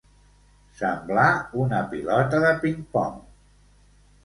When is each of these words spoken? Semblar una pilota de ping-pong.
Semblar 0.79 1.25
una 1.65 1.83
pilota 1.93 2.41
de 2.47 2.55
ping-pong. 2.65 3.23